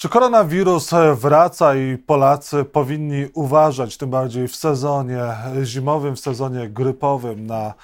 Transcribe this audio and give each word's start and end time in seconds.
Czy 0.00 0.08
koronawirus 0.08 0.90
wraca 1.14 1.74
i 1.74 1.98
Polacy 1.98 2.64
powinni 2.64 3.26
uważać, 3.34 3.96
tym 3.96 4.10
bardziej 4.10 4.48
w 4.48 4.56
sezonie 4.56 5.22
zimowym, 5.64 6.16
w 6.16 6.20
sezonie 6.20 6.68
grypowym 6.68 7.46
na 7.46 7.74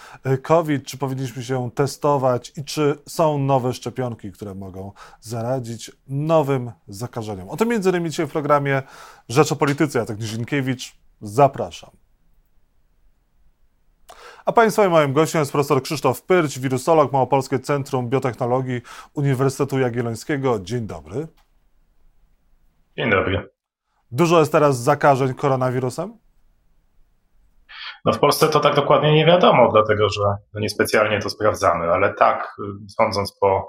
COVID? 0.42 0.86
Czy 0.86 0.98
powinniśmy 0.98 1.42
się 1.44 1.70
testować 1.70 2.52
i 2.56 2.64
czy 2.64 2.98
są 3.08 3.38
nowe 3.38 3.72
szczepionki, 3.72 4.32
które 4.32 4.54
mogą 4.54 4.92
zaradzić 5.20 5.90
nowym 6.08 6.72
zakażeniom? 6.88 7.48
O 7.48 7.56
tym 7.56 7.68
między 7.68 7.90
innymi 7.90 8.10
dzisiaj 8.10 8.26
w 8.26 8.32
programie 8.32 8.82
Rzecz 9.28 9.52
o 9.52 9.56
Polityce. 9.56 9.98
Jacek 9.98 10.20
Nizinkiewicz, 10.20 10.96
zapraszam. 11.20 11.90
A 14.44 14.52
Państwa 14.52 14.86
i 14.86 14.88
moim 14.88 15.12
gościem 15.12 15.38
jest 15.38 15.52
profesor 15.52 15.82
Krzysztof 15.82 16.22
Pyrć, 16.22 16.58
wirusolog 16.58 17.12
Małopolskie 17.12 17.58
Centrum 17.58 18.08
Biotechnologii 18.08 18.80
Uniwersytetu 19.14 19.78
Jagiellońskiego. 19.78 20.60
Dzień 20.60 20.86
dobry. 20.86 21.28
Dzień 22.98 23.10
dobry. 23.10 23.48
Dużo 24.10 24.38
jest 24.38 24.52
teraz 24.52 24.78
zakażeń 24.78 25.34
koronawirusem? 25.34 26.18
No 28.04 28.12
w 28.12 28.18
Polsce 28.18 28.48
to 28.48 28.60
tak 28.60 28.74
dokładnie 28.74 29.12
nie 29.12 29.26
wiadomo, 29.26 29.72
dlatego 29.72 30.08
że 30.08 30.22
no 30.54 30.60
niespecjalnie 30.60 31.20
to 31.20 31.30
sprawdzamy, 31.30 31.86
ale 31.92 32.14
tak, 32.14 32.56
sądząc 32.88 33.38
po 33.40 33.68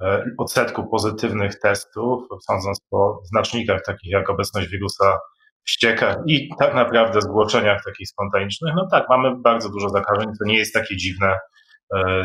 e, 0.00 0.24
odsetku 0.38 0.86
pozytywnych 0.86 1.58
testów, 1.58 2.22
sądząc 2.46 2.80
po 2.90 3.20
znacznikach 3.24 3.82
takich 3.82 4.12
jak 4.12 4.30
obecność 4.30 4.68
wirusa 4.68 5.18
w 5.64 5.70
ściekach 5.70 6.16
i 6.26 6.48
tak 6.58 6.74
naprawdę 6.74 7.20
zgłoszeniach 7.20 7.84
takich 7.84 8.08
spontanicznych, 8.08 8.74
no 8.76 8.88
tak, 8.90 9.04
mamy 9.08 9.36
bardzo 9.36 9.68
dużo 9.68 9.88
zakażeń, 9.88 10.26
to 10.38 10.44
nie 10.44 10.58
jest 10.58 10.74
takie 10.74 10.96
dziwne, 10.96 11.38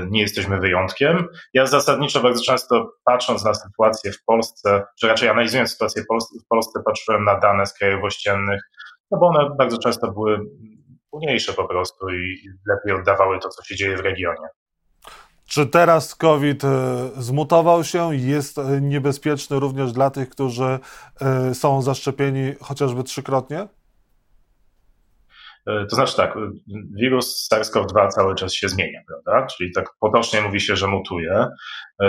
nie 0.10 0.22
jesteśmy 0.22 0.60
wyjątkiem. 0.60 1.28
Ja 1.54 1.66
zasadniczo 1.66 2.22
bardzo 2.22 2.44
często 2.44 2.94
patrząc 3.06 3.46
na 3.46 3.54
sytuację 3.54 4.12
w 4.12 4.24
Polsce, 4.24 4.84
czy 5.00 5.08
raczej 5.08 5.30
analizując 5.30 5.72
sytuację 5.72 6.04
w 6.46 6.48
Polsce, 6.48 6.80
patrzyłem 6.86 7.24
na 7.24 7.40
dane 7.40 7.66
z 7.66 7.74
krajów 7.74 8.04
ościennych, 8.04 8.62
no 9.12 9.20
bo 9.20 9.28
one 9.28 9.56
bardzo 9.58 9.78
często 9.78 10.12
były 10.12 10.40
mniejsze 11.14 11.54
po 11.54 11.68
prostu 11.68 12.10
i 12.10 12.38
lepiej 12.68 13.02
oddawały 13.02 13.40
to, 13.40 13.50
co 13.50 13.64
się 13.64 13.76
dzieje 13.76 13.98
w 13.98 14.02
regionie. 14.02 14.48
Czy 15.46 15.68
teraz 15.68 16.16
COVID 16.16 16.64
e, 16.64 17.10
zmutował 17.18 17.84
się 17.84 18.16
i 18.16 18.28
jest 18.28 18.58
e, 18.58 18.82
niebezpieczny 18.82 19.60
również 19.60 19.92
dla 19.92 20.10
tych, 20.10 20.30
którzy 20.30 20.80
są 21.54 21.82
zaszczepieni 21.82 22.54
chociażby 22.62 23.04
trzykrotnie? 23.04 23.68
E, 25.68 25.86
to 25.86 25.96
znaczy 25.96 26.16
tak, 26.18 26.38
wirus 27.00 27.50
SARS-CoV-2 27.54 28.08
cały 28.10 28.36
czas 28.36 28.54
się 28.54 28.70
zmienia, 28.70 29.00
prawda? 29.08 29.48
Czyli 29.48 29.72
tak 29.72 29.86
potocznie 30.00 30.42
mówi 30.42 30.62
się, 30.62 30.76
że 30.76 30.88
mutuje. 30.88 31.48
E, 32.02 32.08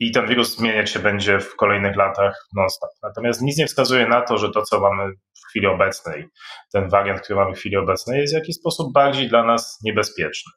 I 0.00 0.12
ten 0.12 0.26
wirus 0.26 0.56
zmieniać 0.56 0.90
się 0.90 0.98
będzie 0.98 1.40
w 1.40 1.56
kolejnych 1.56 1.96
latach 1.96 2.46
non-stop. 2.56 2.90
Natomiast 3.02 3.42
nic 3.42 3.58
nie 3.58 3.66
wskazuje 3.66 4.06
na 4.06 4.20
to, 4.20 4.38
że 4.38 4.50
to, 4.50 4.62
co 4.62 4.80
mamy 4.80 5.12
w 5.12 5.48
chwili 5.48 5.66
obecnej, 5.66 6.28
ten 6.72 6.88
wariant, 6.88 7.20
który 7.20 7.36
mamy 7.36 7.54
w 7.54 7.58
chwili 7.58 7.76
obecnej, 7.76 8.20
jest 8.20 8.32
w 8.32 8.36
jakiś 8.36 8.56
sposób 8.56 8.92
bardziej 8.92 9.28
dla 9.28 9.44
nas 9.44 9.78
niebezpieczny. 9.84 10.52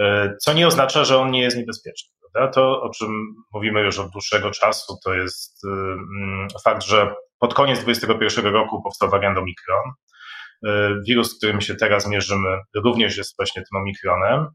E, 0.00 0.36
co 0.40 0.52
nie 0.52 0.66
oznacza, 0.66 1.04
że 1.04 1.18
on 1.18 1.30
nie 1.30 1.42
jest 1.42 1.56
niebezpieczny. 1.56 2.10
Prawda? 2.32 2.52
To, 2.52 2.82
o 2.82 2.90
czym 2.90 3.34
mówimy 3.52 3.80
już 3.80 3.98
od 3.98 4.10
dłuższego 4.10 4.50
czasu, 4.50 4.96
to 5.04 5.14
jest 5.14 5.64
mm, 5.64 6.48
fakt, 6.64 6.82
że 6.82 7.14
pod 7.38 7.54
koniec 7.54 7.80
2021 7.80 8.52
roku 8.52 8.82
powstał 8.82 9.10
wariant 9.10 9.38
Omikron, 9.38 9.92
wirus, 11.08 11.30
z 11.30 11.36
którym 11.38 11.60
się 11.60 11.74
teraz 11.74 12.08
mierzymy, 12.08 12.58
również 12.74 13.16
jest 13.16 13.36
właśnie 13.36 13.62
tym 13.62 13.80
omikronem, 13.80 14.46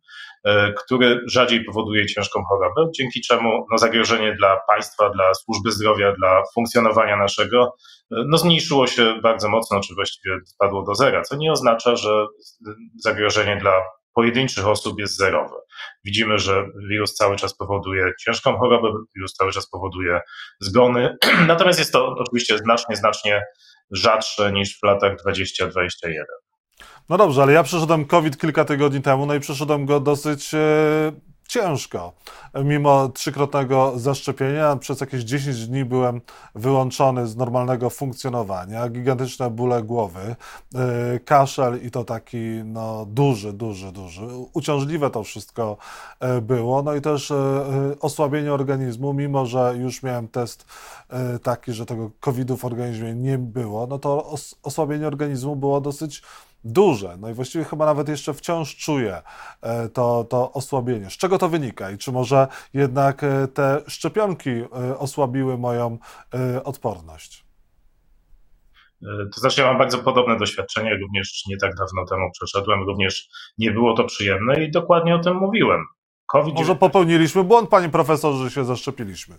e, 0.44 0.74
który 0.74 1.22
rzadziej 1.28 1.64
powoduje 1.64 2.06
ciężką 2.06 2.44
chorobę, 2.44 2.92
dzięki 2.96 3.22
czemu 3.22 3.66
no, 3.72 3.78
zagrożenie 3.78 4.36
dla 4.36 4.60
państwa, 4.68 5.10
dla 5.10 5.34
służby 5.34 5.72
zdrowia, 5.72 6.14
dla 6.14 6.44
funkcjonowania 6.54 7.18
naszego 7.18 7.76
e, 8.12 8.24
no, 8.28 8.38
zmniejszyło 8.38 8.88
się 8.88 9.20
bardzo 9.24 9.50
mocno, 9.50 9.80
czy 9.80 9.96
właściwie 9.96 10.36
spadło 10.46 10.84
do 10.84 10.96
zera, 10.96 11.22
co 11.22 11.36
nie 11.36 11.52
oznacza, 11.52 11.96
że 11.96 12.26
zagrożenie 13.04 13.58
dla 13.58 13.82
pojedynczych 14.14 14.68
osób 14.68 15.00
jest 15.00 15.18
zerowe. 15.18 15.56
Widzimy, 16.06 16.40
że 16.40 16.66
wirus 16.90 17.14
cały 17.14 17.36
czas 17.36 17.58
powoduje 17.58 18.12
ciężką 18.20 18.58
chorobę, 18.58 18.88
wirus 19.16 19.34
cały 19.34 19.52
czas 19.52 19.70
powoduje 19.70 20.20
zgony, 20.60 21.18
natomiast 21.48 21.80
jest 21.80 21.92
to 21.92 22.16
oczywiście 22.18 22.58
znacznie, 22.58 22.96
znacznie 22.96 23.44
rzadsze 23.92 24.52
niż 24.52 24.80
w 24.80 24.84
latach 24.84 25.18
20-21. 25.28 26.24
No 27.10 27.18
dobrze, 27.18 27.42
ale 27.42 27.54
ja 27.54 27.64
przeszedłem 27.64 28.06
COVID 28.06 28.38
kilka 28.38 28.66
tygodni 28.66 29.02
temu, 29.02 29.26
no 29.26 29.36
i 29.36 29.40
przeszedłem 29.40 29.86
go 29.86 30.00
dosyć 30.00 30.54
e, 30.54 31.12
ciężko. 31.48 32.14
Mimo 32.64 33.10
trzykrotnego 33.10 33.94
zaszczepienia, 33.96 34.76
przez 34.76 35.02
jakieś 35.02 35.24
10 35.24 35.68
dni 35.68 35.86
byłem 35.86 36.22
wyłączony 36.56 37.28
z 37.28 37.36
normalnego 37.36 37.90
funkcjonowania, 37.90 38.90
gigantyczne 38.90 39.50
bóle 39.50 39.84
głowy, 39.84 40.36
yy, 40.74 41.20
kaszel 41.20 41.86
i 41.86 41.92
to 41.92 42.04
taki 42.04 42.62
no, 42.66 43.06
duży, 43.06 43.54
duży, 43.54 43.92
duży. 43.92 44.28
Uciążliwe 44.54 45.10
to 45.10 45.24
wszystko 45.24 45.78
yy, 46.22 46.42
było, 46.42 46.82
no 46.84 46.96
i 46.96 47.02
też 47.02 47.30
yy, 47.30 48.00
osłabienie 48.00 48.54
organizmu, 48.54 49.14
mimo 49.14 49.46
że 49.46 49.74
już 49.78 50.04
miałem 50.04 50.28
test 50.28 50.66
taki, 51.44 51.74
że 51.74 51.86
tego 51.86 52.12
COVID-u 52.20 52.58
w 52.58 52.66
organizmie 52.66 53.16
nie 53.16 53.38
było, 53.38 53.88
no 53.88 54.00
to 54.00 54.26
os 54.26 54.56
osłabienie 54.64 55.08
organizmu 55.08 55.56
było 55.56 55.82
dosyć 55.82 56.22
duże. 56.66 57.18
No 57.18 57.30
i 57.30 57.34
właściwie 57.34 57.64
chyba 57.64 57.86
nawet 57.86 58.10
jeszcze 58.10 58.34
wciąż 58.34 58.76
czuję 58.76 59.22
e, 59.62 59.90
to, 59.90 60.24
to 60.24 60.52
osłabienie. 60.54 61.10
Z 61.10 61.18
czego 61.18 61.38
to 61.38 61.50
wynika 61.50 61.92
i 61.92 61.98
czy 61.98 62.12
może 62.12 62.48
jednak 62.74 63.24
e, 63.24 63.48
te 63.48 63.82
szczepionki 63.88 64.50
e, 64.50 64.98
osłabiły 64.98 65.58
moją 65.58 65.98
odporność? 66.64 67.46
To 69.34 69.40
znaczy, 69.40 69.62
ja 69.62 69.68
mam 69.68 69.78
bardzo 69.78 69.98
podobne 69.98 70.38
doświadczenie, 70.38 70.98
również 70.98 71.44
nie 71.48 71.58
tak 71.58 71.76
dawno 71.76 72.06
temu 72.06 72.32
przeszedłem, 72.32 72.84
również 72.84 73.30
nie 73.58 73.72
było 73.72 73.94
to 73.94 74.04
przyjemne 74.04 74.64
i 74.64 74.72
dokładnie 74.72 75.16
o 75.16 75.20
tym 75.20 75.38
mówiłem. 75.38 75.86
COVID 76.26 76.56
Może 76.56 76.76
popełniliśmy 76.76 77.44
błąd, 77.44 77.70
panie 77.70 77.90
profesorze, 77.90 78.44
że 78.44 78.52
się 78.52 78.66
zaszczepiliśmy 78.66 79.36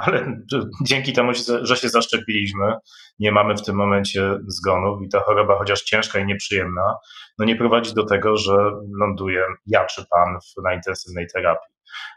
ale 0.00 0.36
dzięki 0.82 1.12
temu, 1.12 1.32
że 1.62 1.76
się 1.76 1.88
zaszczepiliśmy, 1.88 2.74
nie 3.18 3.32
mamy 3.32 3.56
w 3.56 3.62
tym 3.62 3.76
momencie 3.76 4.38
zgonów 4.46 5.02
i 5.02 5.08
ta 5.08 5.20
choroba, 5.20 5.58
chociaż 5.58 5.82
ciężka 5.82 6.18
i 6.18 6.26
nieprzyjemna, 6.26 6.96
no 7.38 7.44
nie 7.44 7.56
prowadzi 7.56 7.94
do 7.94 8.06
tego, 8.06 8.36
że 8.36 8.56
ląduje 9.00 9.44
ja 9.66 9.86
czy 9.86 10.04
pan 10.10 10.38
na 10.64 10.74
intensywnej 10.74 11.26
terapii. 11.34 11.74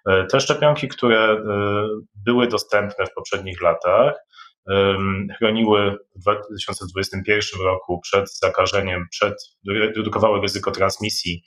E, 0.08 0.26
te 0.26 0.40
szczepionki, 0.40 0.88
które 0.88 1.20
e, 1.20 1.38
były 2.26 2.48
dostępne 2.48 3.06
w 3.06 3.14
poprzednich 3.14 3.62
latach, 3.62 4.14
chroniły 5.38 5.98
w 6.16 6.22
2021 6.22 7.62
roku 7.62 8.00
przed 8.00 8.38
zakażeniem, 8.38 9.08
przed, 9.12 9.34
redukowały 9.96 10.42
ryzyko 10.42 10.72
transmisji, 10.72 11.44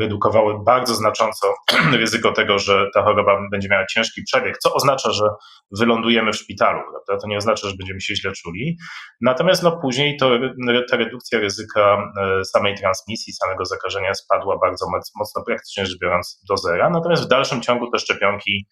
redukowały 0.00 0.64
bardzo 0.64 0.94
znacząco 0.94 1.54
ryzyko 2.00 2.32
tego, 2.32 2.58
że 2.58 2.86
ta 2.94 3.02
choroba 3.02 3.40
będzie 3.52 3.68
miała 3.68 3.86
ciężki 3.86 4.22
przebieg, 4.22 4.58
co 4.58 4.74
oznacza, 4.74 5.10
że 5.10 5.24
wylądujemy 5.78 6.32
w 6.32 6.36
szpitalu, 6.36 6.80
prawda? 6.92 7.22
To 7.22 7.28
nie 7.28 7.36
oznacza, 7.36 7.68
że 7.68 7.74
będziemy 7.78 8.00
się 8.00 8.16
źle 8.16 8.32
czuli. 8.32 8.76
Natomiast 9.20 9.62
no, 9.62 9.78
później 9.82 10.16
to, 10.16 10.30
ta 10.90 10.96
redukcja 10.96 11.38
ryzyka 11.38 12.12
e, 12.20 12.44
samej 12.44 12.74
transmisji, 12.74 13.32
samego 13.32 13.64
zakażenia 13.64 14.14
spadła 14.14 14.58
bardzo 14.58 14.86
mocno, 15.16 15.42
praktycznie 15.46 15.86
rzecz 15.86 15.98
biorąc, 15.98 16.44
do 16.48 16.56
zera. 16.56 16.90
Natomiast 16.90 17.24
w 17.24 17.28
dalszym 17.28 17.62
ciągu 17.62 17.90
te 17.90 17.98
szczepionki 17.98 18.66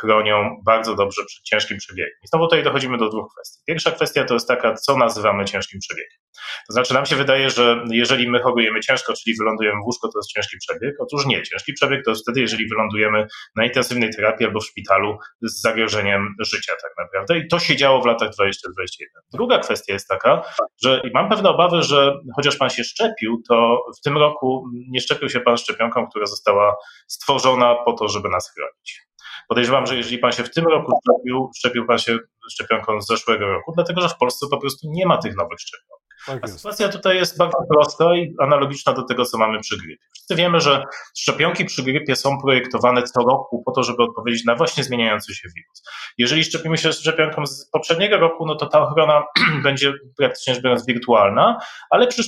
chronią 0.00 0.60
bardzo 0.66 0.94
dobrze 0.94 1.24
przed 1.26 1.44
ciężkim 1.44 1.78
przebiegiem. 1.78 2.12
I 2.24 2.28
znowu 2.28 2.44
tutaj 2.44 2.64
dochodzimy 2.64 2.98
do 2.98 3.08
dwóch 3.08 3.32
kwestii. 3.34 3.62
Pierwsza 3.66 3.90
kwestia 3.90 4.24
to 4.24 4.34
jest 4.34 4.48
taka, 4.48 4.74
co 4.74 4.96
nazywamy 4.96 5.44
ciężkim 5.44 5.80
przebiegiem. 5.80 6.21
To 6.68 6.72
znaczy, 6.72 6.94
nam 6.94 7.06
się 7.06 7.16
wydaje, 7.16 7.50
że 7.50 7.84
jeżeli 7.90 8.30
my 8.30 8.42
chorujemy 8.42 8.80
ciężko, 8.80 9.12
czyli 9.12 9.36
wylądujemy 9.36 9.80
w 9.82 9.86
łóżko, 9.86 10.08
to 10.08 10.18
jest 10.18 10.30
ciężki 10.30 10.56
przebieg. 10.58 10.94
Otóż 10.98 11.26
nie. 11.26 11.42
Ciężki 11.42 11.72
przebieg 11.72 12.04
to 12.04 12.10
jest 12.10 12.22
wtedy, 12.22 12.40
jeżeli 12.40 12.68
wylądujemy 12.68 13.26
na 13.56 13.64
intensywnej 13.64 14.10
terapii 14.16 14.46
albo 14.46 14.60
w 14.60 14.64
szpitalu 14.64 15.18
z 15.42 15.60
zagrożeniem 15.60 16.34
życia, 16.40 16.72
tak 16.82 16.92
naprawdę. 16.98 17.38
I 17.38 17.48
to 17.48 17.58
się 17.58 17.76
działo 17.76 18.02
w 18.02 18.06
latach 18.06 18.30
2021. 18.30 19.22
Druga 19.32 19.58
kwestia 19.58 19.92
jest 19.92 20.08
taka, 20.08 20.42
że 20.82 21.02
mam 21.14 21.28
pewne 21.28 21.50
obawy, 21.50 21.82
że 21.82 22.14
chociaż 22.36 22.56
pan 22.56 22.70
się 22.70 22.84
szczepił, 22.84 23.42
to 23.48 23.78
w 23.98 24.00
tym 24.00 24.18
roku 24.18 24.64
nie 24.88 25.00
szczepił 25.00 25.28
się 25.28 25.40
pan 25.40 25.56
szczepionką, 25.56 26.06
która 26.06 26.26
została 26.26 26.76
stworzona 27.06 27.74
po 27.84 27.92
to, 27.92 28.08
żeby 28.08 28.28
nas 28.28 28.52
chronić. 28.54 29.02
Podejrzewam, 29.48 29.86
że 29.86 29.96
jeżeli 29.96 30.18
pan 30.18 30.32
się 30.32 30.44
w 30.44 30.50
tym 30.50 30.66
roku 30.66 30.92
szczepił, 31.04 31.50
szczepił 31.56 31.86
pan 31.86 31.98
się 31.98 32.18
szczepionką 32.50 33.00
z 33.00 33.06
zeszłego 33.06 33.46
roku, 33.46 33.72
dlatego 33.74 34.00
że 34.00 34.08
w 34.08 34.16
Polsce 34.16 34.46
po 34.50 34.58
prostu 34.58 34.88
nie 34.90 35.06
ma 35.06 35.18
tych 35.18 35.36
nowych 35.36 35.58
szczepionek. 35.60 36.01
Tak 36.26 36.50
sytuacja 36.50 36.88
tutaj 36.88 37.16
jest 37.16 37.38
bardzo 37.38 37.58
prosta 37.70 38.16
i 38.16 38.34
analogiczna 38.40 38.92
do 38.92 39.02
tego, 39.02 39.24
co 39.24 39.38
mamy 39.38 39.60
przy 39.60 39.76
grypie. 39.76 40.04
Wszyscy 40.14 40.34
wiemy, 40.34 40.60
że 40.60 40.84
szczepionki 41.16 41.64
przy 41.64 41.82
grypie 41.82 42.16
są 42.16 42.40
projektowane 42.40 43.02
co 43.02 43.20
roku 43.20 43.62
po 43.66 43.72
to, 43.72 43.82
żeby 43.82 44.02
odpowiedzieć 44.02 44.44
na 44.44 44.54
właśnie 44.54 44.84
zmieniający 44.84 45.34
się 45.34 45.48
wirus. 45.56 45.82
Jeżeli 46.18 46.44
szczepimy 46.44 46.78
się 46.78 46.92
szczepionką 46.92 47.46
z 47.46 47.70
poprzedniego 47.70 48.16
roku, 48.16 48.46
no 48.46 48.54
to 48.54 48.66
ta 48.66 48.80
ochrona 48.80 49.22
będzie 49.64 49.92
praktycznie 50.18 50.54
rzecz 50.54 50.62
biorąc 50.62 50.86
wirtualna, 50.86 51.58
ale 51.90 52.06
przy 52.06 52.22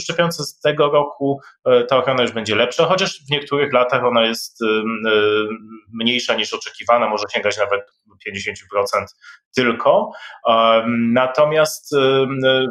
szczepionce 0.00 0.44
z 0.44 0.60
tego 0.60 0.90
roku 0.90 1.40
e, 1.64 1.84
ta 1.84 1.96
ochrona 1.96 2.22
już 2.22 2.32
będzie 2.32 2.56
lepsza, 2.56 2.86
chociaż 2.86 3.20
w 3.28 3.30
niektórych 3.30 3.72
latach 3.72 4.04
ona 4.04 4.22
jest 4.22 4.62
e, 4.62 4.66
mniejsza 5.92 6.34
niż 6.34 6.54
oczekiwana, 6.54 7.08
może 7.08 7.24
sięgać 7.32 7.58
nawet 7.58 7.80
50% 8.28 9.04
tylko. 9.54 10.10
Natomiast 11.12 11.96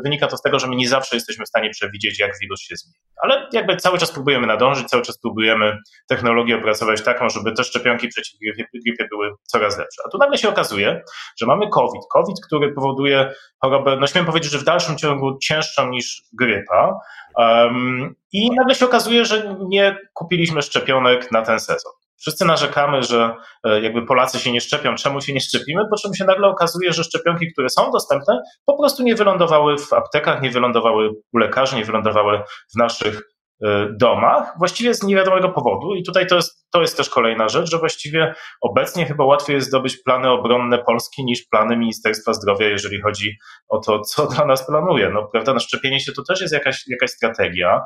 wynika 0.04 0.28
to 0.28 0.38
z 0.38 0.42
tego, 0.42 0.60
że 0.60 0.68
my 0.68 0.76
nie 0.76 0.88
zawsze 0.88 1.16
jesteśmy 1.16 1.46
w 1.46 1.48
stanie 1.48 1.70
przewidzieć, 1.70 2.20
jak 2.20 2.32
wirus 2.42 2.62
się 2.62 2.76
zmieni. 2.76 2.98
Ale 3.22 3.48
jakby 3.54 3.78
cały 3.78 3.98
czas 3.98 4.12
próbujemy 4.12 4.48
nadążyć, 4.48 4.88
cały 4.88 5.04
czas 5.04 5.20
próbujemy 5.20 5.78
technologię 6.08 6.56
opracować 6.56 7.02
taką, 7.02 7.30
żeby 7.30 7.52
te 7.52 7.64
szczepionki 7.64 8.08
przeciw 8.08 8.40
grypie 8.86 9.08
były 9.10 9.32
coraz 9.44 9.78
lepsze. 9.78 10.02
A 10.06 10.10
tu 10.10 10.18
nagle 10.18 10.38
się 10.38 10.50
okazuje, 10.50 11.02
że 11.38 11.46
mamy 11.46 11.70
COVID. 11.70 12.02
COVID, 12.12 12.38
który 12.46 12.74
powoduje 12.74 13.34
chorobę, 13.62 13.98
no 14.00 14.08
śmiem 14.08 14.26
powiedzieć, 14.26 14.52
że 14.52 14.58
w 14.58 14.64
dalszym 14.64 14.98
ciągu 14.98 15.38
cięższą 15.38 15.90
niż 15.90 16.24
grypa. 16.34 17.00
Um, 17.38 18.16
I 18.32 18.52
nagle 18.52 18.76
się 18.76 18.86
okazuje, 18.86 19.26
że 19.26 19.56
nie 19.68 19.98
kupiliśmy 20.14 20.62
szczepionek 20.62 21.32
na 21.32 21.42
ten 21.42 21.60
sezon. 21.60 21.92
Wszyscy 22.24 22.46
narzekamy, 22.46 23.04
że 23.04 23.36
e, 23.64 23.82
jakby 23.82 24.06
Polacy 24.06 24.40
się 24.40 24.52
nie 24.52 24.62
szczepią, 24.62 24.96
czemu 24.96 25.22
się 25.22 25.34
nie 25.34 25.42
szczepimy, 25.42 25.84
po 25.90 25.98
czym 25.98 26.14
się 26.14 26.26
nagle 26.26 26.48
okazuje, 26.48 26.94
że 26.94 27.04
szczepionki, 27.04 27.52
które 27.54 27.70
są 27.70 27.92
dostępne, 27.92 28.42
po 28.66 28.78
prostu 28.78 29.04
nie 29.04 29.16
wylądowały 29.16 29.78
w 29.78 29.94
aptekach, 29.94 30.42
nie 30.42 30.52
wylądowały 30.52 31.10
u 31.34 31.38
lekarzy, 31.38 31.76
nie 31.76 31.86
wylądowały 31.86 32.42
w 32.76 32.78
naszych 32.78 33.22
e, 33.64 33.88
domach, 34.00 34.54
właściwie 34.58 34.94
z 34.94 35.04
niewiadomego 35.04 35.50
powodu. 35.50 35.96
I 35.96 36.04
tutaj 36.04 36.28
to 36.28 36.36
jest 36.36 36.63
to 36.74 36.82
jest 36.82 36.98
też 36.98 37.10
kolejna 37.10 37.50
rzecz, 37.50 37.72
że 37.72 37.78
właściwie 37.78 38.36
obecnie 38.62 39.06
chyba 39.06 39.26
łatwiej 39.26 39.56
jest 39.56 39.68
zdobyć 39.68 39.98
plany 39.98 40.30
obronne 40.30 40.78
Polski 40.78 41.26
niż 41.26 41.44
plany 41.52 41.78
Ministerstwa 41.78 42.34
Zdrowia, 42.34 42.68
jeżeli 42.68 43.02
chodzi 43.02 43.38
o 43.70 43.80
to, 43.80 44.02
co 44.02 44.28
dla 44.36 44.46
nas 44.46 44.68
planuje. 44.68 45.10
No, 45.10 45.24
prawda, 45.32 45.54
na 45.54 45.60
szczepienie 45.60 46.00
się 46.00 46.12
to 46.12 46.24
też 46.24 46.42
jest 46.42 46.54
jakaś, 46.54 46.88
jakaś 46.88 47.10
strategia. 47.10 47.82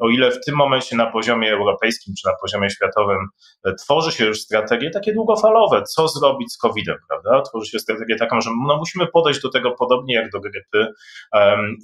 O 0.00 0.08
ile 0.08 0.30
w 0.30 0.44
tym 0.44 0.56
momencie 0.56 0.96
na 0.96 1.06
poziomie 1.06 1.52
europejskim 1.52 2.14
czy 2.20 2.28
na 2.28 2.34
poziomie 2.42 2.70
światowym 2.70 3.28
e, 3.64 3.74
tworzy 3.74 4.12
się 4.12 4.24
już 4.24 4.40
strategie 4.40 4.90
takie 4.90 5.12
długofalowe, 5.12 5.82
co 5.82 6.08
zrobić 6.08 6.52
z 6.52 6.58
COVID-em, 6.58 6.96
prawda? 7.08 7.42
Tworzy 7.42 7.70
się 7.70 7.78
strategię 7.78 8.16
taką, 8.16 8.40
że 8.40 8.50
no, 8.66 8.76
musimy 8.76 9.06
podejść 9.06 9.40
do 9.42 9.50
tego 9.50 9.70
podobnie 9.70 10.14
jak 10.14 10.30
do 10.30 10.40
grypy 10.40 10.92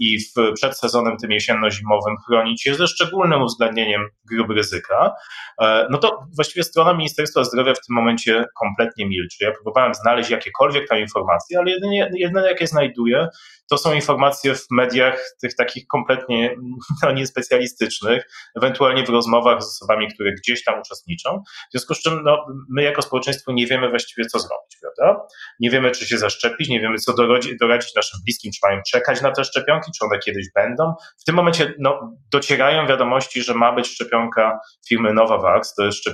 i 0.00 0.19
w, 0.19 0.52
przed 0.55 0.79
sezonem 0.79 1.17
tym 1.17 1.31
jesienno-zimowym 1.31 2.17
chronić 2.26 2.62
się 2.62 2.75
ze 2.75 2.87
szczególnym 2.87 3.43
uwzględnieniem 3.43 4.08
grup 4.31 4.50
ryzyka. 4.50 5.14
E, 5.61 5.87
no 5.90 5.99
to 5.99 6.22
właściwie 6.37 6.65
strona 6.65 6.95
Ministerstwa 6.95 7.45
Zdrowia 7.45 7.75
w 7.75 7.87
tym 7.87 7.97
momencie 7.97 8.45
kompletnie 8.61 9.07
milczy. 9.07 9.45
Ja 9.45 9.53
próbowałem 9.53 9.95
znaleźć 9.95 10.31
jakiekolwiek 10.31 10.89
tam 10.89 10.99
informacje, 10.99 11.59
ale 11.59 11.71
jedynie, 11.71 12.11
jedyne 12.15 12.49
jakie 12.49 12.67
znajduję, 12.67 13.29
to 13.71 13.79
są 13.79 13.93
informacje 13.93 14.55
w 14.55 14.67
mediach 14.71 15.25
tych 15.43 15.55
takich 15.55 15.87
kompletnie 15.87 16.57
no, 17.03 17.13
niespecjalistycznych, 17.13 18.25
ewentualnie 18.57 19.05
w 19.05 19.09
rozmowach 19.09 19.63
z 19.63 19.67
osobami, 19.67 20.15
które 20.15 20.33
gdzieś 20.33 20.65
tam 20.65 20.81
uczestniczą. 20.81 21.43
W 21.69 21.73
związku 21.73 21.95
z 21.95 22.03
czym 22.03 22.23
no, 22.25 22.47
my 22.71 22.83
jako 22.83 23.03
społeczeństwo 23.03 23.53
nie 23.53 23.67
wiemy 23.67 23.89
właściwie, 23.89 24.27
co 24.27 24.39
zrobić, 24.39 24.77
prawda? 24.81 25.27
Nie 25.61 25.71
wiemy, 25.71 25.91
czy 25.91 26.07
się 26.07 26.19
zaszczepić, 26.19 26.69
nie 26.69 26.81
wiemy, 26.81 26.99
co 26.99 27.15
doradzić, 27.61 27.95
naszym 27.97 28.21
bliskim, 28.25 28.53
czy 28.53 28.59
mają 28.63 28.83
czekać 28.91 29.23
na 29.23 29.31
te 29.31 29.45
szczepionki, 29.45 29.91
czy 29.99 30.05
one 30.05 30.19
kiedyś 30.19 30.47
będą. 30.55 30.95
W 31.21 31.25
tym 31.25 31.35
momencie 31.35 31.75
no, 31.79 32.17
docierają 32.33 32.87
wiadomości, 32.87 33.43
że 33.43 33.55
ma 33.55 33.73
być 33.73 33.89
szczepionka 33.89 34.59
firmy 34.89 35.13
Novavax, 35.13 35.75
to 35.75 35.85
jest 35.85 35.99
szczepionka 35.99 36.12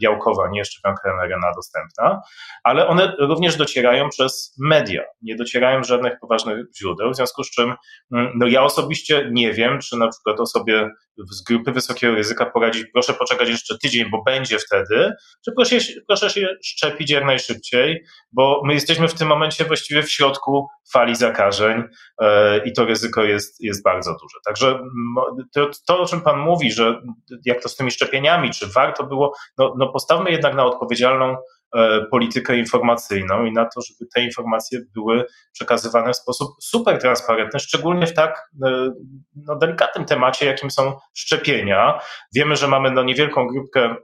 białkowa, 0.00 0.48
nie 0.50 0.64
szczepionka 0.64 1.16
mRNA 1.16 1.52
dostępna, 1.56 2.20
ale 2.64 2.88
one 2.88 3.16
również 3.18 3.56
docierają 3.56 4.08
przez 4.08 4.54
media. 4.58 5.02
Nie 5.22 5.36
docierają 5.36 5.84
żadnych 5.84 6.12
poważnych 6.20 6.66
źródeł, 6.78 7.10
w 7.10 7.16
związku 7.16 7.44
z 7.44 7.50
czym 7.50 7.74
mm, 8.12 8.32
no 8.34 8.46
ja 8.46 8.62
osobiście 8.62 9.28
nie 9.32 9.52
wiem, 9.52 9.78
czy 9.80 9.96
na 9.96 10.08
przykład 10.08 10.40
osobie 10.40 10.90
z 11.30 11.42
grupy 11.42 11.72
wysokiego 11.72 12.14
ryzyka 12.14 12.46
poradzić, 12.46 12.86
proszę 12.92 13.14
poczekać 13.14 13.48
jeszcze 13.48 13.78
tydzień, 13.78 14.10
bo 14.10 14.22
będzie 14.22 14.58
wtedy, 14.58 15.12
czy 15.44 15.52
proszę, 15.52 15.76
proszę 16.06 16.30
się 16.30 16.48
szczepić 16.64 17.10
jak 17.10 17.24
najszybciej, 17.24 18.04
bo 18.32 18.62
my 18.64 18.74
jesteśmy 18.74 19.08
w 19.08 19.14
tym 19.14 19.28
momencie 19.28 19.64
właściwie 19.64 20.02
w 20.02 20.10
środku 20.10 20.68
fali 20.92 21.16
zakażeń 21.16 21.82
e, 22.20 22.58
i 22.64 22.72
to 22.72 22.84
ryzyko 22.84 23.24
jest, 23.24 23.60
jest 23.60 23.82
bardzo 23.82 24.16
duże. 24.22 24.38
Także 24.44 24.78
to, 25.52 25.70
to, 25.86 26.00
o 26.00 26.06
czym 26.06 26.20
Pan 26.20 26.38
mówi, 26.38 26.72
że 26.72 27.02
jak 27.44 27.62
to 27.62 27.68
z 27.68 27.76
tymi 27.76 27.90
szczepieniami, 27.90 28.50
czy 28.50 28.66
warto 28.66 29.04
było, 29.04 29.34
no, 29.58 29.74
no 29.78 29.88
postawmy 29.88 30.30
jednak 30.30 30.54
na 30.54 30.64
odpowiedzialną 30.64 31.36
politykę 32.10 32.56
informacyjną 32.56 33.44
i 33.44 33.52
na 33.52 33.64
to, 33.64 33.80
żeby 33.80 34.10
te 34.14 34.22
informacje 34.22 34.80
były 34.94 35.24
przekazywane 35.52 36.12
w 36.12 36.16
sposób 36.16 36.48
super 36.60 36.98
transparentny, 36.98 37.60
szczególnie 37.60 38.06
w 38.06 38.14
tak 38.14 38.50
e, 38.64 38.90
no, 39.36 39.56
delikatnym 39.56 40.04
temacie, 40.04 40.46
jakim 40.46 40.70
są 40.70 40.98
szczepienia. 41.14 42.00
Wiemy, 42.34 42.56
że 42.56 42.68
mamy 42.68 42.90
no, 42.90 43.02
niewielką 43.02 43.46
grupkę 43.46 43.96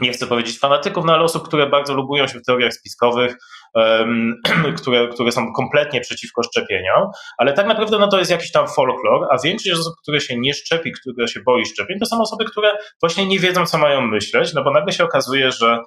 nie 0.00 0.12
chcę 0.12 0.26
powiedzieć 0.26 0.58
fanatyków, 0.58 1.04
no 1.04 1.12
ale 1.12 1.24
osób, 1.24 1.48
które 1.48 1.66
bardzo 1.66 1.94
lubują 1.94 2.26
się 2.26 2.38
w 2.38 2.44
teoriach 2.44 2.72
spiskowych, 2.72 3.36
które, 4.80 5.08
które 5.08 5.32
są 5.32 5.52
kompletnie 5.52 6.00
przeciwko 6.00 6.42
szczepieniom, 6.42 7.10
ale 7.38 7.52
tak 7.52 7.66
naprawdę 7.66 7.98
no, 7.98 8.08
to 8.08 8.18
jest 8.18 8.30
jakiś 8.30 8.52
tam 8.52 8.68
folklor, 8.68 9.28
a 9.30 9.36
większość 9.44 9.80
osób, 9.80 9.94
które 10.02 10.20
się 10.20 10.38
nie 10.38 10.54
szczepi, 10.54 10.92
które 10.92 11.28
się 11.28 11.40
boi 11.40 11.66
szczepień, 11.66 11.98
to 11.98 12.06
są 12.06 12.20
osoby, 12.20 12.44
które 12.44 12.72
właśnie 13.00 13.26
nie 13.26 13.38
wiedzą, 13.38 13.66
co 13.66 13.78
mają 13.78 14.00
myśleć, 14.00 14.54
no 14.54 14.64
bo 14.64 14.70
nagle 14.70 14.92
się 14.92 15.04
okazuje, 15.04 15.50
że 15.50 15.78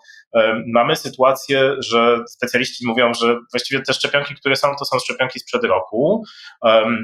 mamy 0.73 0.95
sytuację, 0.95 1.75
że 1.79 2.19
specjaliści 2.29 2.87
mówią, 2.87 3.13
że 3.13 3.37
właściwie 3.53 3.81
te 3.81 3.93
szczepionki, 3.93 4.35
które 4.35 4.55
są, 4.55 4.67
to 4.79 4.85
są 4.85 4.99
szczepionki 4.99 5.39
sprzed 5.39 5.63
roku, 5.63 6.23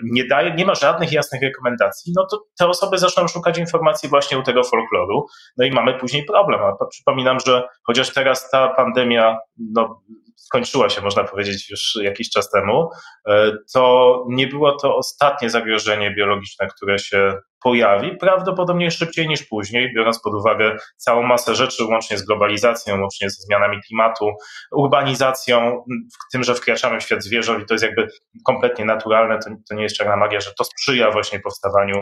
nie, 0.03 0.27
daje, 0.27 0.53
nie 0.53 0.65
ma 0.65 0.75
żadnych 0.75 1.11
jasnych 1.11 1.41
rekomendacji, 1.41 2.13
no 2.15 2.27
to 2.31 2.41
te 2.59 2.67
osoby 2.67 2.97
zaczną 2.97 3.27
szukać 3.27 3.57
informacji 3.57 4.09
właśnie 4.09 4.39
u 4.39 4.43
tego 4.43 4.63
folkloru, 4.63 5.25
no 5.57 5.65
i 5.65 5.71
mamy 5.71 5.93
później 5.99 6.25
problem, 6.25 6.59
a 6.61 6.85
przypominam, 6.85 7.37
że 7.45 7.67
chociaż 7.83 8.13
teraz 8.13 8.49
ta 8.49 8.67
pandemia 8.67 9.37
no, 9.57 10.01
skończyła 10.45 10.89
się, 10.89 11.01
można 11.01 11.23
powiedzieć, 11.23 11.69
już 11.69 11.97
jakiś 12.01 12.29
czas 12.29 12.51
temu, 12.51 12.89
e, 13.27 13.51
to 13.73 14.23
nie 14.29 14.47
było 14.47 14.77
to 14.77 14.95
ostatnie 14.95 15.49
zagrożenie 15.49 16.11
biologiczne, 16.11 16.67
które 16.67 16.99
się 16.99 17.37
pojawi, 17.63 18.17
prawdopodobnie 18.17 18.91
szybciej 18.91 19.27
niż 19.27 19.43
później, 19.43 19.93
biorąc 19.95 20.19
pod 20.19 20.33
uwagę 20.33 20.77
całą 20.97 21.23
masę 21.23 21.55
rzeczy, 21.55 21.83
łącznie 21.83 22.17
z 22.17 22.25
globalizacją, 22.25 23.01
łącznie 23.01 23.29
ze 23.29 23.41
zmianami 23.41 23.81
klimatu, 23.87 24.31
urbanizacją, 24.71 25.83
w 26.13 26.31
tym, 26.31 26.43
że 26.43 26.55
wkraczamy 26.55 26.99
w 26.99 27.03
świat 27.03 27.23
zwierząt 27.23 27.63
i 27.63 27.65
to 27.65 27.73
jest 27.73 27.83
jakby 27.83 28.07
kompletnie 28.45 28.85
naturalne, 28.85 29.39
to, 29.39 29.49
to 29.69 29.75
nie 29.75 29.83
jest 29.83 29.95
czarna 29.95 30.15
magia, 30.15 30.39
że 30.39 30.51
to 30.57 30.63
sprzyja 30.63 31.11
właśnie 31.11 31.39
powstawaniu 31.39 31.95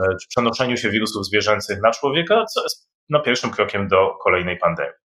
e, 0.00 0.16
czy 0.22 0.28
przenoszeniu 0.28 0.76
się 0.76 0.90
wirusów 0.90 1.26
zwierzęcych 1.26 1.78
na 1.82 1.90
człowieka, 1.90 2.44
co 2.54 2.62
jest 2.62 2.90
no, 3.08 3.20
pierwszym 3.20 3.50
krokiem 3.50 3.88
do 3.88 4.10
kolejnej 4.22 4.58
pandemii. 4.58 5.02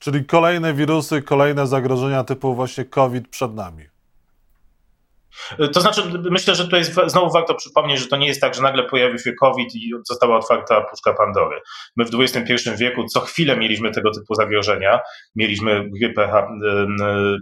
Czyli 0.00 0.24
kolejne 0.24 0.74
wirusy, 0.74 1.22
kolejne 1.22 1.66
zagrożenia 1.66 2.24
typu 2.24 2.54
właśnie 2.54 2.84
COVID 2.84 3.28
przed 3.28 3.54
nami. 3.54 3.84
To 5.72 5.80
znaczy, 5.80 6.02
myślę, 6.30 6.54
że 6.54 6.64
tutaj 6.64 6.84
znowu 7.06 7.32
warto 7.32 7.54
przypomnieć, 7.54 8.00
że 8.00 8.06
to 8.06 8.16
nie 8.16 8.26
jest 8.26 8.40
tak, 8.40 8.54
że 8.54 8.62
nagle 8.62 8.82
pojawił 8.84 9.18
się 9.18 9.32
COVID 9.32 9.74
i 9.74 9.92
została 10.08 10.38
otwarta 10.38 10.80
puszka 10.80 11.12
Pandory. 11.12 11.60
My 11.96 12.04
w 12.04 12.10
XXI 12.14 12.70
wieku 12.78 13.04
co 13.04 13.20
chwilę 13.20 13.56
mieliśmy 13.56 13.90
tego 13.90 14.10
typu 14.10 14.34
zagrożenia. 14.34 15.00
Mieliśmy 15.36 15.90
grypę 16.00 16.32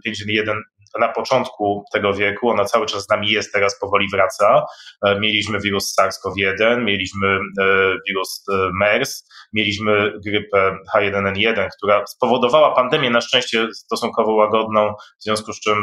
H5N1 0.06 0.56
na 0.98 1.08
początku 1.08 1.84
tego 1.92 2.14
wieku, 2.14 2.50
ona 2.50 2.64
cały 2.64 2.86
czas 2.86 3.04
z 3.04 3.08
nami 3.08 3.30
jest, 3.30 3.52
teraz 3.52 3.78
powoli 3.80 4.06
wraca. 4.12 4.64
E, 5.06 5.20
mieliśmy 5.20 5.60
wirus 5.60 5.96
SARS-CoV-1, 6.00 6.84
mieliśmy 6.84 7.28
e, 7.60 7.96
wirus 8.08 8.44
e, 8.52 8.70
MERS, 8.72 9.28
mieliśmy 9.52 10.12
grypę 10.26 10.76
H1N1, 10.94 11.68
która 11.76 12.06
spowodowała 12.06 12.74
pandemię, 12.74 13.10
na 13.10 13.20
szczęście 13.20 13.68
stosunkowo 13.72 14.32
łagodną, 14.32 14.94
w 15.20 15.22
związku 15.22 15.52
z 15.52 15.60
czym 15.60 15.76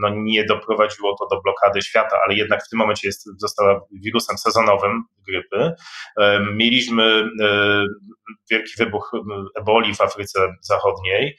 no, 0.00 0.08
nie 0.10 0.44
doprowadziło 0.44 1.16
to 1.18 1.36
do 1.36 1.42
blokady 1.42 1.82
świata, 1.82 2.18
ale 2.24 2.34
jednak 2.34 2.64
w 2.64 2.68
tym 2.68 2.78
momencie 2.78 3.08
jest, 3.08 3.40
została 3.40 3.80
wirusem 3.92 4.38
sezonowym 4.38 5.02
grypy. 5.28 5.72
Mieliśmy 6.52 7.30
wielki 8.50 8.72
wybuch 8.78 9.12
eboli 9.60 9.94
w 9.94 10.00
Afryce 10.00 10.40
Zachodniej, 10.60 11.36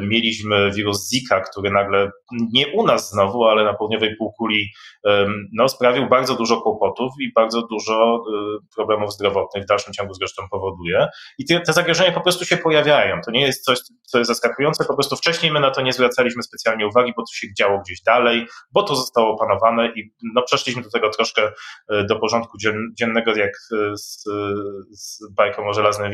mieliśmy 0.00 0.70
wirus 0.70 1.10
Zika, 1.10 1.40
który 1.40 1.70
nagle 1.70 2.10
nie 2.52 2.68
u 2.68 2.86
nas 2.86 3.10
znowu, 3.10 3.44
ale 3.44 3.64
na 3.64 3.74
południowej 3.74 4.16
półkuli 4.16 4.68
no, 5.52 5.68
sprawił 5.68 6.08
bardzo 6.08 6.34
dużo 6.34 6.60
kłopotów 6.60 7.12
i 7.20 7.32
bardzo 7.32 7.62
dużo 7.62 8.24
problemów 8.76 9.12
zdrowotnych 9.12 9.64
w 9.64 9.66
dalszym 9.66 9.92
ciągu 9.92 10.14
zresztą 10.14 10.42
powoduje. 10.50 11.06
I 11.38 11.44
te, 11.44 11.60
te 11.60 11.72
zagrożenia 11.72 12.12
po 12.12 12.20
prostu 12.20 12.44
się 12.44 12.56
pojawiają. 12.56 13.20
To 13.24 13.30
nie 13.30 13.40
jest 13.40 13.64
coś, 13.64 13.78
co 14.02 14.18
jest 14.18 14.28
zaskakujące, 14.28 14.84
po 14.84 14.94
prostu 14.94 15.16
wcześniej 15.16 15.52
my 15.52 15.60
na 15.60 15.70
to 15.70 15.82
nie 15.82 15.92
zwracaliśmy 15.92 16.42
specjalnie 16.42 16.86
uwagi, 16.86 17.12
bo 17.16 17.22
to 17.22 17.32
się 17.34 17.46
działo 17.58 17.80
gdzieś 17.86 18.02
dalej, 18.02 18.46
bo 18.72 18.82
to 18.82 18.96
zostało 18.96 19.34
opanowane 19.34 19.92
i 19.96 20.12
no, 20.34 20.42
przeszliśmy 20.42 20.82
do 20.82 20.90
tego 20.90 21.10
troszkę 21.10 21.52
do 22.08 22.16
porządku 22.16 22.58
dziennego, 22.98 23.34
jak 23.36 23.52
z, 23.94 24.24
z 24.90 25.34
bajką 25.36 25.68
o 25.68 25.72
żelaznym. 25.72 26.12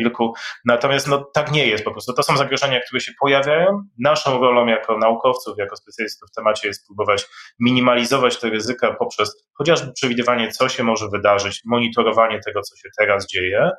Natomiast 0.64 1.08
no, 1.08 1.24
tak 1.34 1.52
nie 1.52 1.66
jest 1.66 1.84
po 1.84 1.90
prostu. 1.90 2.12
To 2.12 2.22
są 2.22 2.36
zagrożenia, 2.36 2.80
które 2.80 3.00
się 3.00 3.12
pojawiają. 3.20 3.82
Naszą 3.98 4.40
rolą 4.40 4.66
jako 4.66 4.98
naukowców, 4.98 5.58
jako 5.58 5.76
specjalistów 5.76 6.28
w 6.30 6.34
temacie 6.34 6.68
jest 6.68 6.86
próbować 6.86 7.26
minimalizować 7.60 8.40
te 8.40 8.50
ryzyka 8.50 8.94
poprzez 8.94 9.44
chociażby 9.52 9.92
przewidywanie, 9.92 10.52
co 10.52 10.68
się 10.68 10.84
może 10.84 11.08
wydarzyć, 11.08 11.60
monitorowanie 11.64 12.40
tego, 12.46 12.62
co 12.62 12.76
się 12.76 12.88
teraz 12.98 13.26
dzieje. 13.26 13.70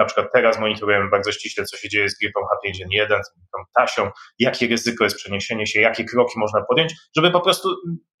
Na 0.00 0.06
przykład 0.06 0.26
teraz 0.32 0.60
monitorujemy 0.60 1.10
bardzo 1.10 1.32
ściśle, 1.32 1.64
co 1.64 1.76
się 1.76 1.88
dzieje 1.88 2.08
z 2.08 2.18
grypą 2.18 2.40
H5N1, 2.40 3.06
z 3.06 3.34
grypą 3.36 3.64
Tasią, 3.74 4.10
jakie 4.38 4.66
ryzyko 4.66 5.04
jest 5.04 5.16
przeniesienie 5.16 5.66
się, 5.66 5.80
jakie 5.80 6.04
kroki 6.04 6.32
można 6.36 6.62
podjąć, 6.68 6.94
żeby 7.16 7.30
po 7.30 7.40
prostu 7.40 7.68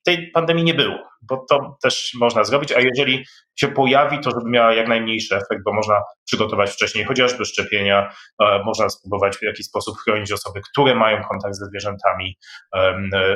tej 0.04 0.30
pandemii 0.30 0.64
nie 0.64 0.74
było, 0.74 0.98
bo 1.22 1.44
to 1.50 1.76
też 1.82 2.12
można 2.20 2.44
zrobić, 2.44 2.72
a 2.72 2.80
jeżeli 2.80 3.24
się 3.56 3.68
pojawi, 3.68 4.20
to 4.20 4.30
żeby 4.30 4.50
miała 4.50 4.74
jak 4.74 4.88
najmniejszy 4.88 5.36
efekt, 5.36 5.62
bo 5.64 5.72
można 5.72 6.02
przygotować 6.24 6.70
wcześniej 6.70 7.04
chociażby 7.04 7.44
szczepienia, 7.44 8.12
e, 8.42 8.62
można 8.64 8.88
spróbować 8.88 9.36
w 9.36 9.42
jakiś 9.42 9.66
sposób 9.66 9.96
chronić 9.98 10.32
osoby, 10.32 10.60
które 10.70 10.94
mają 10.94 11.22
kontakt 11.22 11.54
ze 11.54 11.66
zwierzętami, 11.66 12.38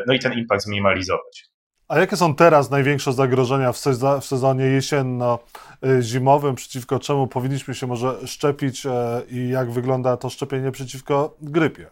no 0.06 0.14
i 0.14 0.18
ten 0.18 0.32
impact 0.32 0.64
zminimalizować. 0.64 1.53
A 1.88 1.98
jakie 1.98 2.16
są 2.16 2.34
teraz 2.34 2.70
największe 2.70 3.12
zagrożenia 3.12 3.72
w, 3.72 3.78
sezonie 4.20 4.64
jesienno-zimowym, 4.64 6.54
przeciwko 6.54 6.98
czemu 6.98 7.26
powinniśmy 7.26 7.74
się 7.74 7.86
może 7.86 8.26
szczepić 8.26 8.86
e, 8.86 9.22
i 9.30 9.48
jak 9.48 9.70
wygląda 9.70 10.16
to 10.16 10.30
szczepienie 10.30 10.70
przeciwko 10.70 11.36
grypie? 11.40 11.86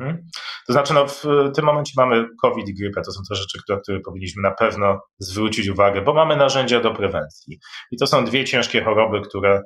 Mhm. 0.00 0.26
To 0.66 0.72
znaczy, 0.72 0.94
no, 0.94 1.06
w 1.06 1.22
tym 1.54 1.64
momencie 1.64 1.92
mamy 1.96 2.26
COVID 2.42 2.68
i 2.68 2.74
grypę, 2.74 3.02
to 3.02 3.12
są 3.12 3.20
te 3.28 3.34
rzeczy, 3.34 3.58
na 3.68 3.76
które 3.76 4.00
powinniśmy 4.00 4.42
na 4.42 4.50
pewno 4.50 5.00
zwrócić 5.18 5.68
uwagę, 5.68 6.02
bo 6.02 6.14
mamy 6.14 6.36
narzędzia 6.36 6.80
do 6.80 6.94
prewencji. 6.94 7.58
I 7.90 7.96
to 7.96 8.06
są 8.06 8.24
dwie 8.24 8.44
ciężkie 8.44 8.84
choroby, 8.84 9.20
które, 9.20 9.62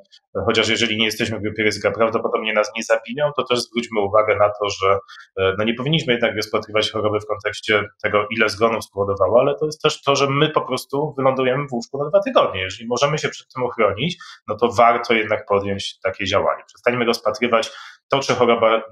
chociaż 0.47 0.69
jeżeli 0.69 0.97
nie 0.97 1.05
jesteśmy 1.05 1.39
w 1.39 1.43
grupie 1.43 1.63
ryzyka, 1.63 1.91
prawdopodobnie 1.91 2.53
nas 2.53 2.73
nie 2.77 2.83
zabiją, 2.83 3.31
to 3.37 3.45
też 3.45 3.61
zwróćmy 3.61 4.01
uwagę 4.01 4.37
na 4.37 4.49
to, 4.49 4.71
że 4.71 4.99
e, 5.39 5.55
no, 5.59 5.65
nie 5.65 5.75
powinniśmy 5.75 6.13
jednak 6.13 6.37
rozpatrywać 6.37 6.91
choroby 6.91 7.21
w 7.21 7.27
kontekście 7.27 7.85
tego, 8.03 8.27
ile 8.31 8.49
zgonów 8.49 8.85
spowodowało, 8.85 9.41
ale 9.41 9.55
to 9.61 9.67
jest 9.67 9.83
też 9.83 10.03
to, 10.03 10.17
że 10.17 10.27
my 10.31 10.49
po 10.49 10.61
prostu 10.61 11.15
wylądujemy 11.17 11.67
w 11.69 11.73
łóżku 11.73 11.99
na 11.99 12.11
dwa 12.11 12.21
tygodnie. 12.21 12.61
Jeżeli 12.61 12.89
możemy 12.89 13.19
się 13.19 13.29
przed 13.29 13.47
tym 13.55 13.63
uchronić, 13.63 14.17
no 14.49 14.57
to 14.57 14.69
warto 14.69 15.15
jednak 15.15 15.47
podjąć 15.47 16.01
takie 16.03 16.25
działanie. 16.25 16.63
Przestańmy 16.67 17.05
rozpatrywać 17.05 17.71
to, 18.13 18.21
czy 18.21 18.35
choroba 18.35 18.77
y, 18.77 18.83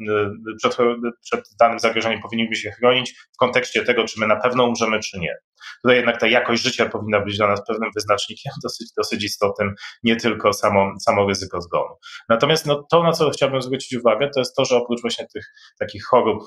przed, 0.58 0.76
przed 1.20 1.44
danym 1.60 1.78
zagrożeniem 1.78 2.20
powinniśmy 2.20 2.56
się 2.56 2.70
chronić 2.70 3.14
w 3.34 3.36
kontekście 3.36 3.84
tego, 3.84 4.04
czy 4.04 4.20
my 4.20 4.26
na 4.26 4.36
pewno 4.36 4.64
umrzemy, 4.64 4.98
czy 5.00 5.18
nie. 5.18 5.34
Tutaj 5.82 5.96
jednak 5.96 6.20
ta 6.20 6.26
jakość 6.26 6.62
życia 6.62 6.88
powinna 6.88 7.20
być 7.20 7.36
dla 7.36 7.46
nas 7.46 7.66
pewnym 7.66 7.90
wyznacznikiem 7.94 8.52
dosyć, 8.64 8.92
dosyć 8.96 9.24
istotnym, 9.24 9.74
nie 10.02 10.16
tylko 10.16 10.52
samo, 10.52 10.92
samo 11.00 11.28
ryzyko 11.28 11.60
zgonu. 11.60 11.94
Natomiast 12.28 12.66
no, 12.66 12.86
to, 12.90 13.02
na 13.02 13.12
co 13.12 13.30
chciałbym 13.30 13.62
zwrócić 13.62 13.98
uwagę, 13.98 14.30
to 14.34 14.40
jest 14.40 14.56
to, 14.56 14.64
że 14.64 14.76
oprócz 14.76 15.00
właśnie 15.00 15.26
tych 15.34 15.46
takich 15.78 16.04
chorób 16.04 16.42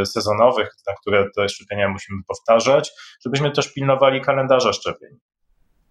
y, 0.00 0.06
sezonowych, 0.06 0.68
na 0.86 0.94
które 1.00 1.26
te 1.36 1.48
szczepienia 1.48 1.88
musimy 1.88 2.18
powtarzać, 2.28 2.90
żebyśmy 3.24 3.50
też 3.50 3.72
pilnowali 3.72 4.20
kalendarza 4.20 4.72
szczepień 4.72 5.18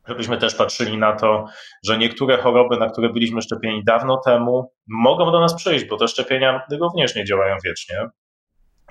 żebyśmy 0.09 0.37
też 0.37 0.55
patrzyli 0.55 0.97
na 0.97 1.15
to, 1.15 1.45
że 1.85 1.97
niektóre 1.97 2.37
choroby, 2.37 2.77
na 2.77 2.89
które 2.89 3.09
byliśmy 3.09 3.41
szczepieni 3.41 3.83
dawno 3.83 4.21
temu, 4.25 4.71
mogą 4.87 5.31
do 5.31 5.39
nas 5.39 5.55
przyjść, 5.55 5.85
bo 5.85 5.97
te 5.97 6.07
szczepienia 6.07 6.61
również 6.71 7.15
nie 7.15 7.25
działają 7.25 7.55
wiecznie. 7.65 8.09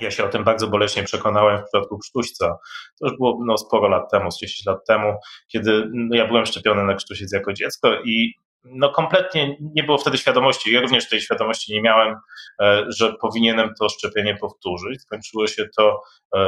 Ja 0.00 0.10
się 0.10 0.25
o 0.25 0.28
tym 0.28 0.44
bardzo 0.44 0.66
boleśnie 0.66 1.02
przekonałem 1.02 1.58
w 1.58 1.62
przypadku 1.62 1.98
krztuśca. 1.98 2.56
To 3.00 3.06
już 3.08 3.16
było 3.16 3.38
no, 3.46 3.58
sporo 3.58 3.88
lat 3.88 4.10
temu, 4.10 4.30
z 4.30 4.38
10 4.38 4.66
lat 4.66 4.78
temu, 4.87 5.14
kiedy 5.48 5.90
no, 5.92 6.16
ja 6.16 6.26
byłem 6.26 6.46
szczepiony 6.46 6.84
na 6.84 6.94
krztusiec 6.94 7.32
jako 7.32 7.52
dziecko 7.52 7.94
i 8.04 8.34
no 8.64 8.90
kompletnie 8.90 9.56
nie 9.60 9.84
było 9.84 9.98
wtedy 9.98 10.18
świadomości, 10.18 10.72
ja 10.72 10.80
również 10.80 11.08
tej 11.08 11.20
świadomości 11.20 11.72
nie 11.72 11.82
miałem, 11.82 12.16
e, 12.62 12.84
że 12.88 13.14
powinienem 13.20 13.75
to 13.80 13.88
szczepienie 13.88 14.37
powtórzyć. 14.37 15.02
Skończyło 15.02 15.46
się 15.46 15.64
to 15.76 16.00
e, 16.37 16.40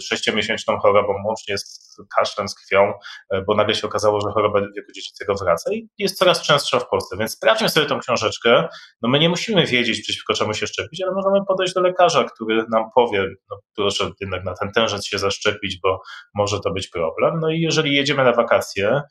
sześciomiesięczną 0.00 0.78
chorobą, 0.78 1.14
łącznie 1.26 1.58
z 1.58 1.77
kaszlem, 2.16 2.48
z 2.48 2.54
krwią, 2.54 2.92
e, 3.30 3.42
bo 3.42 3.54
nagle 3.54 3.74
się 3.74 3.86
okazało, 3.86 4.20
że 4.20 4.28
choroba 4.34 4.60
wieku 4.60 4.92
dziecięcego 4.94 5.34
wraca 5.34 5.72
i 5.72 5.88
jest 5.98 6.18
coraz 6.18 6.42
częstsza 6.42 6.80
w 6.80 6.88
Polsce. 6.88 7.16
Więc 7.16 7.32
sprawdźmy 7.32 7.68
sobie 7.68 7.86
tą 7.86 7.98
książeczkę. 7.98 8.68
No 9.02 9.08
my 9.08 9.18
nie 9.18 9.28
musimy 9.28 9.66
wiedzieć, 9.66 10.02
przeciwko 10.02 10.34
czemu 10.34 10.54
się 10.54 10.66
szczepić, 10.66 11.02
ale 11.02 11.12
możemy 11.12 11.46
podejść 11.48 11.74
do 11.74 11.80
lekarza, 11.80 12.24
który 12.24 12.64
nam 12.70 12.84
powie, 12.94 13.26
no 13.50 13.58
proszę 13.76 14.10
jednak 14.20 14.44
na 14.44 14.54
ten 14.54 14.72
tężec 14.72 15.06
się 15.06 15.18
zaszczepić, 15.18 15.80
bo 15.82 16.00
może 16.34 16.60
to 16.60 16.70
być 16.70 16.88
problem. 16.88 17.40
No 17.40 17.50
i 17.50 17.60
jeżeli 17.60 17.96
jedziemy 17.96 18.24
na 18.24 18.32
wakacje, 18.32 19.02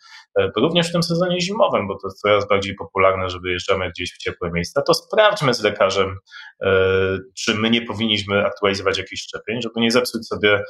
również 0.55 0.89
w 0.89 0.91
tym 0.91 1.03
sezonie 1.03 1.41
zimowym, 1.41 1.87
bo 1.87 1.93
to 1.93 2.07
jest 2.07 2.21
coraz 2.21 2.47
bardziej 2.47 2.75
popularne, 2.75 3.29
że 3.29 3.39
wyjeżdżamy 3.39 3.89
gdzieś 3.89 4.13
w 4.13 4.17
ciepłe 4.17 4.51
miejsca, 4.51 4.81
to 4.81 4.93
sprawdźmy 4.93 5.53
z 5.53 5.61
lekarzem, 5.61 6.17
e, 6.61 6.69
czy 7.37 7.55
my 7.55 7.69
nie 7.69 7.81
powinniśmy 7.81 8.45
aktualizować 8.45 8.97
jakichś 8.97 9.21
szczepień, 9.21 9.61
żeby 9.61 9.81
nie 9.81 9.91
zepsuć 9.91 10.27
sobie 10.27 10.53
e, 10.53 10.61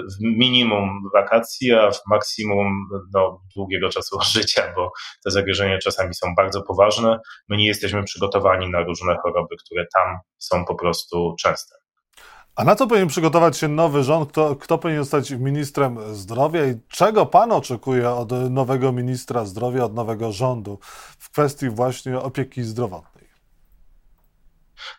w 0.00 0.20
minimum 0.20 1.10
wakacji, 1.14 1.72
a 1.72 1.90
w 1.90 2.00
maksimum 2.06 2.88
no, 3.14 3.40
długiego 3.56 3.88
czasu 3.88 4.18
życia, 4.34 4.72
bo 4.76 4.92
te 5.24 5.30
zagrożenia 5.30 5.78
czasami 5.78 6.14
są 6.14 6.34
bardzo 6.36 6.62
poważne. 6.62 7.18
My 7.48 7.56
nie 7.56 7.66
jesteśmy 7.66 8.04
przygotowani 8.04 8.70
na 8.70 8.80
różne 8.80 9.16
choroby, 9.22 9.56
które 9.64 9.86
tam 9.94 10.18
są 10.38 10.64
po 10.64 10.74
prostu 10.74 11.34
częste. 11.40 11.77
A 12.58 12.64
na 12.64 12.74
co 12.74 12.86
powinien 12.86 13.08
przygotować 13.08 13.58
się 13.58 13.68
nowy 13.68 14.02
rząd? 14.02 14.28
Kto, 14.30 14.56
kto 14.56 14.78
powinien 14.78 15.02
zostać 15.02 15.30
ministrem 15.30 16.14
zdrowia 16.14 16.66
i 16.66 16.80
czego 16.88 17.26
pan 17.26 17.52
oczekuje 17.52 18.10
od 18.10 18.32
nowego 18.50 18.92
ministra 18.92 19.44
zdrowia, 19.44 19.84
od 19.84 19.94
nowego 19.94 20.32
rządu 20.32 20.78
w 21.18 21.30
kwestii 21.30 21.70
właśnie 21.70 22.18
opieki 22.18 22.62
zdrowotnej? 22.62 23.28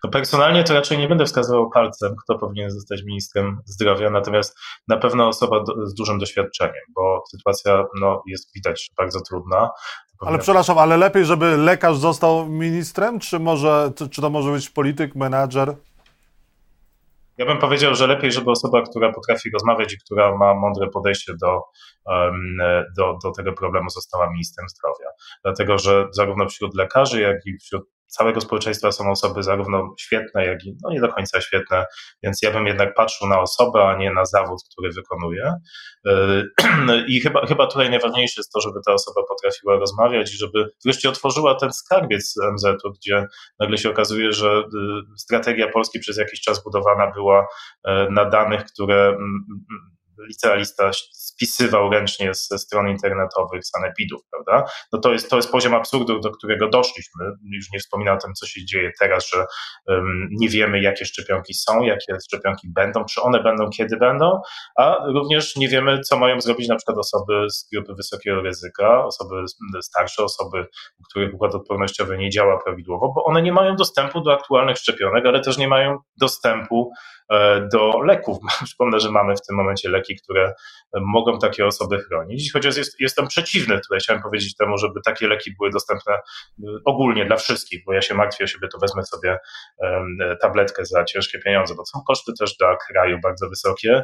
No 0.03 0.09
personalnie 0.09 0.63
to 0.63 0.73
raczej 0.73 0.97
nie 0.97 1.07
będę 1.07 1.25
wskazywał 1.25 1.69
palcem, 1.69 2.15
kto 2.23 2.37
powinien 2.37 2.71
zostać 2.71 3.03
ministrem 3.03 3.61
zdrowia, 3.65 4.09
natomiast 4.09 4.57
na 4.87 4.97
pewno 4.97 5.27
osoba 5.27 5.63
do, 5.63 5.87
z 5.87 5.93
dużym 5.93 6.19
doświadczeniem, 6.19 6.83
bo 6.95 7.23
sytuacja 7.31 7.83
no, 8.01 8.23
jest 8.27 8.53
widać 8.55 8.89
bardzo 8.97 9.21
trudna. 9.21 9.69
Ale 10.19 10.39
przepraszam, 10.39 10.77
ale 10.77 10.97
lepiej, 10.97 11.25
żeby 11.25 11.57
lekarz 11.57 11.97
został 11.97 12.45
ministrem, 12.45 13.19
czy, 13.19 13.39
może, 13.39 13.91
czy 14.11 14.21
to 14.21 14.29
może 14.29 14.51
być 14.51 14.69
polityk, 14.69 15.15
menadżer? 15.15 15.75
Ja 17.39 17.45
bym 17.45 17.57
powiedział, 17.57 17.95
że 17.95 18.07
lepiej, 18.07 18.31
żeby 18.31 18.51
osoba, 18.51 18.81
która 18.81 19.13
potrafi 19.13 19.49
rozmawiać 19.49 19.93
i 19.93 19.97
która 19.97 20.37
ma 20.37 20.53
mądre 20.53 20.87
podejście 20.89 21.33
do, 21.41 21.61
do, 22.97 23.17
do 23.23 23.31
tego 23.31 23.53
problemu, 23.53 23.89
została 23.89 24.31
ministrem 24.31 24.69
zdrowia. 24.69 25.09
Dlatego, 25.43 25.77
że 25.77 26.07
zarówno 26.11 26.49
wśród 26.49 26.75
lekarzy, 26.75 27.21
jak 27.21 27.35
i 27.45 27.57
wśród 27.57 27.83
całego 28.09 28.41
społeczeństwa 28.41 28.91
są 28.91 29.11
osoby 29.11 29.43
zarówno 29.43 29.93
świetne, 29.99 30.45
jak 30.45 30.65
i 30.65 30.75
no 30.83 30.91
nie 30.91 30.99
do 30.99 31.13
końca 31.13 31.41
świetne, 31.41 31.85
więc 32.23 32.41
ja 32.41 32.51
bym 32.51 32.67
jednak 32.67 32.93
patrzył 32.95 33.27
na 33.27 33.39
osobę, 33.39 33.83
a 33.83 33.97
nie 33.97 34.13
na 34.13 34.25
zawód, 34.25 34.59
który 34.71 34.91
wykonuje. 34.91 35.53
Yy, 36.05 36.49
I 37.07 37.21
chyba, 37.21 37.45
chyba 37.45 37.67
tutaj 37.67 37.89
najważniejsze 37.89 38.33
jest 38.37 38.51
to, 38.51 38.61
żeby 38.61 38.79
ta 38.85 38.93
osoba 38.93 39.21
potrafiła 39.29 39.79
rozmawiać 39.79 40.33
i 40.33 40.37
żeby 40.37 40.69
wreszcie 40.85 41.09
otworzyła 41.09 41.55
ten 41.55 41.73
skarbiec 41.73 42.35
MZ-u, 42.53 42.91
gdzie 42.91 43.25
nagle 43.59 43.77
się 43.77 43.89
okazuje, 43.89 44.33
że 44.33 44.47
yy, 44.47 45.01
strategia 45.17 45.67
Polski 45.71 45.99
przez 45.99 46.17
jakiś 46.17 46.41
czas 46.41 46.63
budowana 46.63 47.11
była 47.11 47.47
yy, 47.85 48.11
na 48.11 48.25
danych, 48.25 48.63
które 48.63 49.07
mm, 49.07 49.19
mm, 49.19 49.98
licealista 50.27 50.91
spisywał 51.11 51.89
ręcznie 51.89 52.33
ze 52.33 52.57
stron 52.57 52.87
internetowych 52.87 53.65
sanepidów, 53.65 54.21
prawda? 54.31 54.71
No 54.93 54.99
to 54.99 55.11
jest, 55.13 55.29
to 55.29 55.35
jest 55.35 55.51
poziom 55.51 55.73
absurdu, 55.73 56.19
do 56.19 56.31
którego 56.31 56.69
doszliśmy. 56.69 57.25
Już 57.53 57.71
nie 57.73 57.79
wspominam 57.79 58.17
o 58.17 58.21
tym, 58.21 58.33
co 58.33 58.47
się 58.47 58.65
dzieje 58.65 58.91
teraz, 58.99 59.29
że 59.29 59.45
um, 59.87 60.27
nie 60.31 60.49
wiemy, 60.49 60.81
jakie 60.81 61.05
szczepionki 61.05 61.53
są, 61.53 61.81
jakie 61.81 62.17
szczepionki 62.27 62.67
będą, 62.75 63.05
czy 63.05 63.21
one 63.21 63.43
będą, 63.43 63.69
kiedy 63.69 63.97
będą, 63.97 64.41
a 64.77 64.97
również 65.05 65.55
nie 65.55 65.67
wiemy, 65.67 65.99
co 65.99 66.17
mają 66.17 66.41
zrobić 66.41 66.67
na 66.67 66.75
przykład 66.75 66.97
osoby 66.97 67.49
z 67.49 67.69
grupy 67.73 67.93
wysokiego 67.93 68.41
ryzyka, 68.41 69.05
osoby 69.05 69.35
starsze, 69.81 70.23
osoby, 70.23 70.67
u 70.99 71.03
których 71.09 71.33
układ 71.33 71.55
odpornościowy 71.55 72.17
nie 72.17 72.29
działa 72.29 72.59
prawidłowo, 72.63 73.13
bo 73.15 73.23
one 73.23 73.41
nie 73.41 73.53
mają 73.53 73.75
dostępu 73.75 74.21
do 74.21 74.33
aktualnych 74.33 74.77
szczepionek, 74.77 75.25
ale 75.25 75.41
też 75.41 75.57
nie 75.57 75.67
mają 75.67 75.97
dostępu 76.17 76.91
e, 77.29 77.67
do 77.73 78.01
leków. 78.01 78.37
Przypomnę, 78.65 78.99
że 78.99 79.11
mamy 79.11 79.35
w 79.35 79.41
tym 79.41 79.55
momencie 79.55 79.89
leki 79.89 80.08
leki, 80.09 80.21
które 80.23 80.53
mogą 81.01 81.39
takie 81.39 81.65
osoby 81.65 81.99
chronić. 81.99 82.53
Chociaż 82.53 82.77
jest, 82.77 82.99
jestem 82.99 83.27
przeciwny, 83.27 83.79
tutaj 83.79 83.99
chciałem 83.99 84.21
powiedzieć 84.21 84.55
temu, 84.55 84.77
żeby 84.77 84.99
takie 85.05 85.27
leki 85.27 85.51
były 85.57 85.69
dostępne 85.69 86.13
y, 86.13 86.63
ogólnie 86.85 87.25
dla 87.25 87.35
wszystkich, 87.35 87.85
bo 87.85 87.93
ja 87.93 88.01
się 88.01 88.15
martwię 88.15 88.43
o 88.43 88.47
siebie, 88.47 88.67
to 88.67 88.77
wezmę 88.79 89.03
sobie 89.03 89.37
tabletkę 90.41 90.85
za 90.85 91.03
ciężkie 91.03 91.39
pieniądze, 91.39 91.75
bo 91.75 91.85
są 91.85 91.99
koszty 92.07 92.31
też 92.39 92.57
dla 92.57 92.77
kraju 92.87 93.19
bardzo 93.23 93.49
wysokie, 93.49 94.03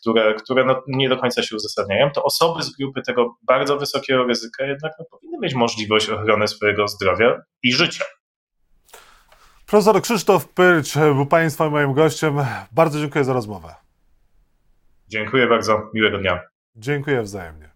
które, 0.00 0.34
które 0.34 0.64
no 0.64 0.82
nie 0.88 1.08
do 1.08 1.16
końca 1.16 1.42
się 1.42 1.56
uzasadniają. 1.56 2.10
To 2.10 2.24
osoby 2.24 2.62
z 2.62 2.76
grupy 2.76 3.02
tego 3.02 3.36
bardzo 3.42 3.76
wysokiego 3.76 4.24
ryzyka 4.24 4.64
jednak 4.64 4.92
no, 4.98 5.04
powinny 5.10 5.38
mieć 5.40 5.54
możliwość 5.54 6.10
ochrony 6.10 6.48
swojego 6.48 6.88
zdrowia 6.88 7.42
i 7.62 7.72
życia. 7.72 8.04
Profesor 9.66 10.02
Krzysztof 10.02 10.48
Pyrć 10.48 10.94
był 10.94 11.26
Państwa 11.26 11.70
moim 11.70 11.92
gościem. 11.92 12.36
Bardzo 12.72 13.00
dziękuję 13.00 13.24
za 13.24 13.32
rozmowę. 13.32 13.85
Dziękuję 15.08 15.46
bardzo. 15.46 15.90
Miłego 15.94 16.18
dnia. 16.18 16.40
Dziękuję 16.76 17.22
wzajemnie. 17.22 17.75